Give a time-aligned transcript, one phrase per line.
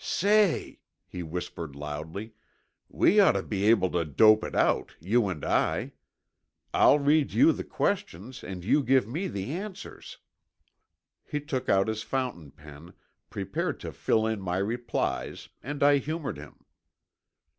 [0.03, 2.33] "Say," he whispered loudly,
[2.89, 5.91] "we ought to be able to dope it out, you and I.
[6.73, 10.17] I'll read you the questions and you give me the answers."
[11.23, 12.93] He took out his fountain pen,
[13.29, 16.65] prepared to fill in my replies, and I humored him.